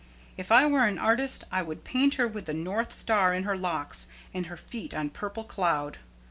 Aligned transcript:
If 0.35 0.51
I 0.51 0.65
were 0.65 0.83
an 0.87 0.97
artist, 0.97 1.43
I 1.51 1.61
would 1.61 1.83
paint 1.83 2.15
her 2.15 2.27
with 2.27 2.47
the 2.47 2.55
north 2.55 2.95
star 2.95 3.35
in 3.35 3.43
her 3.43 3.55
locks 3.55 4.07
and 4.33 4.47
her 4.47 4.57
feet 4.57 4.95
on 4.95 5.11
purple 5.11 5.43
cloud. 5.43 5.99